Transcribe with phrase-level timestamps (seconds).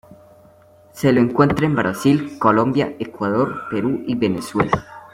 [0.93, 4.83] Se lo encuentra en Brasil, Colombia, Ecuador, Perú, y Venezuela.